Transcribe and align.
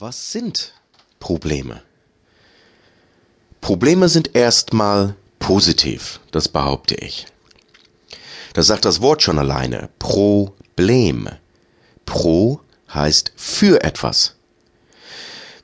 Was 0.00 0.30
sind 0.30 0.74
Probleme? 1.18 1.82
Probleme 3.60 4.08
sind 4.08 4.36
erstmal 4.36 5.16
positiv, 5.40 6.20
das 6.30 6.46
behaupte 6.46 6.94
ich. 6.94 7.26
Das 8.52 8.68
sagt 8.68 8.84
das 8.84 9.00
Wort 9.00 9.24
schon 9.24 9.40
alleine. 9.40 9.88
Problem. 9.98 11.28
Pro 12.06 12.60
heißt 12.94 13.32
für 13.34 13.82
etwas. 13.82 14.36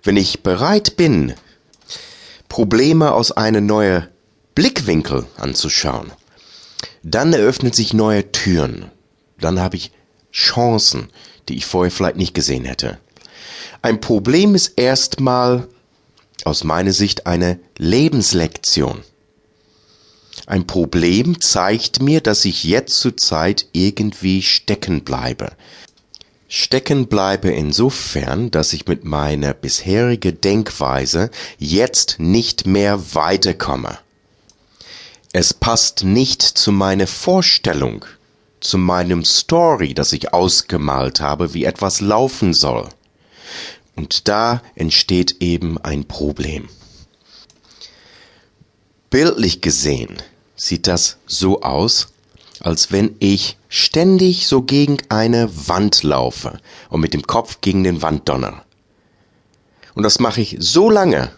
Wenn 0.02 0.16
ich 0.16 0.42
bereit 0.42 0.96
bin, 0.96 1.34
Probleme 2.48 3.12
aus 3.12 3.30
einem 3.30 3.66
neuen 3.66 4.08
Blickwinkel 4.56 5.26
anzuschauen, 5.36 6.10
dann 7.04 7.32
eröffnen 7.34 7.72
sich 7.72 7.94
neue 7.94 8.32
Türen. 8.32 8.90
Dann 9.38 9.60
habe 9.60 9.76
ich 9.76 9.92
Chancen, 10.32 11.10
die 11.48 11.54
ich 11.54 11.66
vorher 11.66 11.92
vielleicht 11.92 12.16
nicht 12.16 12.34
gesehen 12.34 12.64
hätte. 12.64 12.98
Ein 13.82 14.00
Problem 14.00 14.54
ist 14.54 14.72
erstmal 14.76 15.68
aus 16.44 16.64
meiner 16.64 16.92
Sicht 16.92 17.26
eine 17.26 17.58
Lebenslektion. 17.78 19.02
Ein 20.46 20.66
Problem 20.66 21.40
zeigt 21.40 22.02
mir, 22.02 22.20
dass 22.20 22.44
ich 22.44 22.64
jetzt 22.64 23.00
zur 23.00 23.16
Zeit 23.16 23.66
irgendwie 23.72 24.42
stecken 24.42 25.04
bleibe. 25.04 25.52
Stecken 26.48 27.06
bleibe 27.06 27.50
insofern, 27.50 28.50
dass 28.50 28.72
ich 28.74 28.86
mit 28.86 29.04
meiner 29.04 29.54
bisherigen 29.54 30.40
Denkweise 30.40 31.30
jetzt 31.58 32.16
nicht 32.18 32.66
mehr 32.66 33.14
weiterkomme. 33.14 33.98
Es 35.32 35.54
passt 35.54 36.04
nicht 36.04 36.42
zu 36.42 36.70
meiner 36.70 37.06
Vorstellung, 37.06 38.04
zu 38.60 38.78
meinem 38.78 39.24
Story, 39.24 39.94
das 39.94 40.12
ich 40.12 40.32
ausgemalt 40.32 41.20
habe, 41.20 41.54
wie 41.54 41.64
etwas 41.64 42.00
laufen 42.00 42.54
soll. 42.54 42.88
Und 43.96 44.28
da 44.28 44.62
entsteht 44.74 45.36
eben 45.40 45.78
ein 45.78 46.04
Problem. 46.06 46.68
Bildlich 49.10 49.60
gesehen 49.60 50.16
sieht 50.56 50.86
das 50.86 51.18
so 51.26 51.62
aus, 51.62 52.08
als 52.60 52.90
wenn 52.90 53.14
ich 53.20 53.56
ständig 53.68 54.46
so 54.46 54.62
gegen 54.62 54.98
eine 55.08 55.50
Wand 55.68 56.02
laufe 56.02 56.58
und 56.88 57.00
mit 57.00 57.14
dem 57.14 57.26
Kopf 57.26 57.60
gegen 57.60 57.84
den 57.84 58.02
Wand 58.02 58.28
donner. 58.28 58.64
Und 59.94 60.02
das 60.02 60.18
mache 60.18 60.40
ich 60.40 60.56
so 60.58 60.90
lange, 60.90 61.30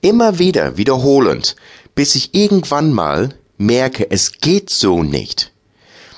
immer 0.00 0.38
wieder 0.38 0.76
wiederholend, 0.76 1.56
bis 1.94 2.14
ich 2.14 2.34
irgendwann 2.34 2.92
mal 2.92 3.34
merke, 3.56 4.10
es 4.10 4.32
geht 4.32 4.70
so 4.70 5.02
nicht. 5.02 5.52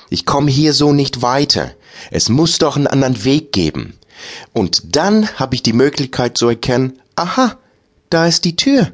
Ich 0.09 0.25
komme 0.25 0.51
hier 0.51 0.73
so 0.73 0.93
nicht 0.93 1.21
weiter. 1.21 1.71
Es 2.09 2.29
muss 2.29 2.57
doch 2.57 2.75
einen 2.75 2.87
anderen 2.87 3.23
Weg 3.23 3.51
geben. 3.51 3.97
Und 4.53 4.95
dann 4.95 5.27
habe 5.39 5.55
ich 5.55 5.63
die 5.63 5.73
Möglichkeit 5.73 6.37
zu 6.37 6.47
erkennen, 6.47 7.01
aha, 7.15 7.57
da 8.09 8.27
ist 8.27 8.45
die 8.45 8.55
Tür. 8.55 8.91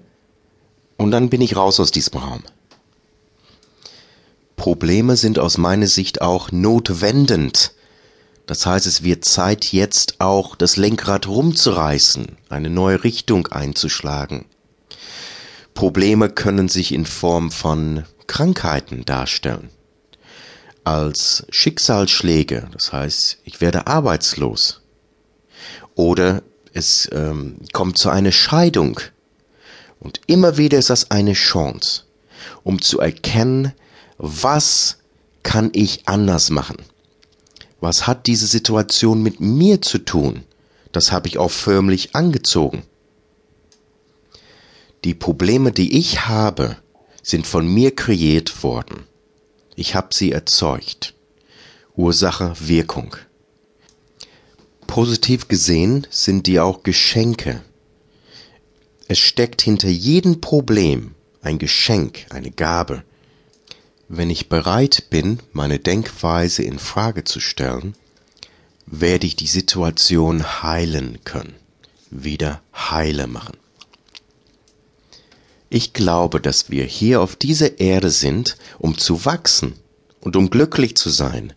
Und 0.98 1.12
dann 1.12 1.30
bin 1.30 1.42
ich 1.42 1.56
raus 1.56 1.80
aus 1.80 1.92
diesem 1.92 2.20
Raum. 2.20 2.44
Probleme 4.56 5.16
sind 5.16 5.38
aus 5.38 5.58
meiner 5.58 5.88
Sicht 5.88 6.22
auch 6.22 6.52
notwendend. 6.52 7.73
Das 8.48 8.66
heißt, 8.66 8.88
es 8.88 9.04
wird 9.04 9.26
Zeit 9.26 9.66
jetzt 9.72 10.20
auch 10.20 10.56
das 10.56 10.78
Lenkrad 10.78 11.28
rumzureißen, 11.28 12.38
eine 12.50 12.70
neue 12.70 13.04
Richtung 13.04 13.48
einzuschlagen. 13.48 14.45
Probleme 15.73 16.30
können 16.30 16.70
sich 16.70 16.92
in 16.92 17.06
Form 17.06 17.52
von 17.52 18.06
Krankheiten 18.26 19.06
darstellen. 19.06 19.70
Als 20.84 21.45
Schicksalsschläge, 21.50 22.70
das 22.72 22.92
heißt, 22.94 23.40
ich 23.44 23.62
werde 23.62 23.86
arbeitslos, 23.86 24.82
oder 25.98 26.44
es 26.73 27.09
ähm, 27.12 27.58
kommt 27.73 27.98
zu 27.98 28.09
einer 28.09 28.31
Scheidung. 28.31 29.02
Und 30.00 30.22
immer 30.28 30.58
wieder 30.58 30.78
ist 30.78 30.92
das 30.92 31.12
eine 31.12 31.34
Chance, 31.34 32.04
um 32.64 32.81
zu 32.81 33.00
erkennen, 33.00 33.73
was 34.17 34.98
kann 35.44 35.72
ich 35.73 36.08
anders 36.08 36.49
machen? 36.49 36.77
Was 37.82 38.08
hat 38.08 38.27
diese 38.27 38.48
Situation 38.48 39.22
mit 39.22 39.39
mir 39.39 39.82
zu 39.82 39.98
tun? 39.98 40.44
Das 40.92 41.11
habe 41.11 41.27
ich 41.27 41.38
auch 41.38 41.52
förmlich 41.52 42.16
angezogen. 42.16 42.83
Die 45.04 45.14
Probleme, 45.14 45.72
die 45.72 45.98
ich 45.98 46.27
habe, 46.27 46.77
sind 47.23 47.48
von 47.48 47.67
mir 47.67 47.95
kreiert 47.95 48.64
worden. 48.64 49.04
Ich 49.76 49.95
habe 49.95 50.10
sie 50.11 50.32
erzeugt. 50.32 51.16
Ursache, 51.95 52.54
Wirkung. 52.60 53.16
Positiv 54.87 55.48
gesehen 55.48 56.08
sind 56.09 56.48
die 56.48 56.59
auch 56.59 56.83
Geschenke. 56.83 57.61
Es 59.08 59.20
steckt 59.20 59.61
hinter 59.61 59.89
jedem 59.89 60.42
Problem 60.42 61.14
ein 61.42 61.59
Geschenk, 61.59 62.25
eine 62.30 62.52
Gabe. 62.52 63.03
Wenn 64.09 64.30
ich 64.30 64.49
bereit 64.49 65.09
bin, 65.09 65.39
meine 65.53 65.80
Denkweise 65.80 66.64
in 66.64 66.80
Frage 66.80 67.23
zu 67.23 67.39
stellen, 67.39 67.95
werde 68.86 69.27
ich 69.27 69.36
die 69.36 69.48
Situation 69.48 70.64
heilen 70.64 71.19
können, 71.25 71.55
wieder 72.09 72.61
heile 72.73 73.27
machen. 73.27 73.58
Ich 75.69 75.92
glaube, 75.92 76.39
dass 76.39 76.69
wir 76.69 76.86
hier 76.86 77.21
auf 77.21 77.36
dieser 77.36 77.80
Erde 77.80 78.09
sind, 78.09 78.58
um 78.80 78.98
zu 78.98 79.25
wachsen 79.25 79.73
und 80.21 80.37
um 80.37 80.49
glücklich 80.49 80.95
zu 80.95 81.09
sein, 81.09 81.54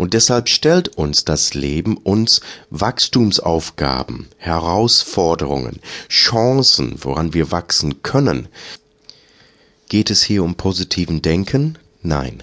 und 0.00 0.14
deshalb 0.14 0.48
stellt 0.48 0.96
uns 0.96 1.26
das 1.26 1.52
Leben 1.52 1.98
uns 1.98 2.40
Wachstumsaufgaben, 2.70 4.30
Herausforderungen, 4.38 5.78
Chancen, 6.08 6.94
woran 7.02 7.34
wir 7.34 7.50
wachsen 7.50 8.02
können. 8.02 8.48
Geht 9.90 10.08
es 10.08 10.22
hier 10.22 10.42
um 10.42 10.54
positiven 10.54 11.20
Denken? 11.20 11.78
Nein. 12.00 12.42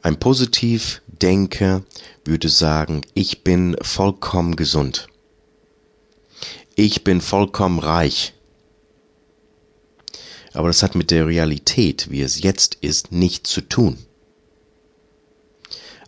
Ein 0.00 0.18
positiv 0.18 1.02
Denker 1.08 1.82
würde 2.24 2.48
sagen, 2.48 3.02
ich 3.12 3.44
bin 3.44 3.76
vollkommen 3.82 4.56
gesund. 4.56 5.08
Ich 6.74 7.04
bin 7.04 7.20
vollkommen 7.20 7.80
reich. 7.80 8.32
Aber 10.54 10.68
das 10.68 10.82
hat 10.82 10.94
mit 10.94 11.10
der 11.10 11.26
Realität, 11.26 12.10
wie 12.10 12.22
es 12.22 12.40
jetzt 12.40 12.76
ist, 12.76 13.12
nichts 13.12 13.50
zu 13.50 13.60
tun. 13.60 13.98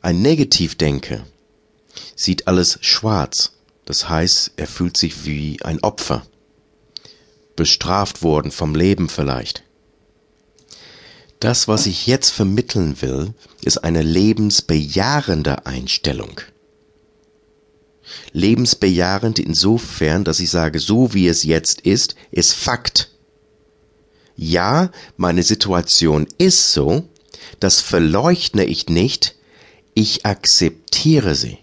Ein 0.02 0.22
Negativdenker 0.22 1.26
sieht 2.16 2.48
alles 2.48 2.78
schwarz, 2.80 3.52
das 3.84 4.08
heißt, 4.08 4.52
er 4.56 4.66
fühlt 4.66 4.96
sich 4.96 5.26
wie 5.26 5.60
ein 5.62 5.80
Opfer, 5.80 6.26
bestraft 7.54 8.22
worden 8.22 8.50
vom 8.50 8.74
Leben 8.74 9.10
vielleicht. 9.10 9.62
Das, 11.38 11.68
was 11.68 11.86
ich 11.86 12.06
jetzt 12.06 12.30
vermitteln 12.30 13.02
will, 13.02 13.34
ist 13.62 13.78
eine 13.78 14.00
lebensbejahende 14.02 15.66
Einstellung. 15.66 16.40
Lebensbejahend 18.32 19.38
insofern, 19.38 20.24
dass 20.24 20.40
ich 20.40 20.50
sage, 20.50 20.78
so 20.80 21.12
wie 21.12 21.28
es 21.28 21.42
jetzt 21.44 21.82
ist, 21.82 22.14
ist 22.30 22.54
Fakt. 22.54 23.10
Ja, 24.34 24.90
meine 25.18 25.42
Situation 25.42 26.26
ist 26.38 26.72
so, 26.72 27.04
das 27.58 27.80
verleugne 27.80 28.64
ich 28.64 28.88
nicht, 28.88 29.34
ich 30.00 30.24
akzeptiere 30.24 31.34
sie. 31.34 31.58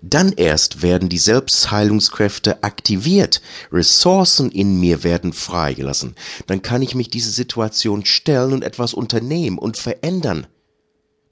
Dann 0.00 0.32
erst 0.32 0.80
werden 0.80 1.08
die 1.10 1.18
Selbstheilungskräfte 1.18 2.62
aktiviert, 2.62 3.42
Ressourcen 3.70 4.50
in 4.50 4.80
mir 4.80 5.04
werden 5.04 5.34
freigelassen. 5.34 6.14
Dann 6.46 6.62
kann 6.62 6.80
ich 6.80 6.94
mich 6.94 7.10
diese 7.10 7.30
Situation 7.30 8.06
stellen 8.06 8.54
und 8.54 8.64
etwas 8.64 8.94
unternehmen 8.94 9.58
und 9.58 9.76
verändern. 9.76 10.46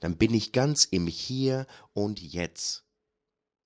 Dann 0.01 0.17
bin 0.17 0.33
ich 0.35 0.51
ganz 0.51 0.85
im 0.85 1.07
Hier 1.07 1.65
und 1.93 2.19
Jetzt. 2.19 2.84